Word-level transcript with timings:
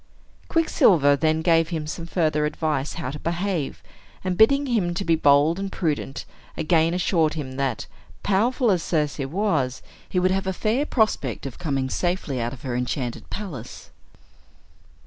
Quicksilver 0.47 1.15
then 1.15 1.43
gave 1.43 1.69
him 1.69 1.85
some 1.85 2.07
further 2.07 2.47
advice 2.47 2.93
how 2.93 3.11
to 3.11 3.19
behave, 3.19 3.83
and 4.23 4.35
bidding 4.35 4.65
him 4.65 4.93
be 4.93 5.13
bold 5.15 5.59
and 5.59 5.71
prudent, 5.71 6.25
again 6.57 6.95
assured 6.95 7.35
him 7.35 7.51
that, 7.57 7.85
powerful 8.23 8.71
as 8.71 8.81
Circe 8.81 9.19
was, 9.19 9.83
he 10.09 10.17
would 10.17 10.31
have 10.31 10.47
a 10.47 10.53
fair 10.53 10.87
prospect 10.87 11.45
of 11.45 11.59
coming 11.59 11.87
safely 11.87 12.41
out 12.41 12.51
of 12.51 12.63
her 12.63 12.75
enchanted 12.75 13.29
palace. 13.29 13.91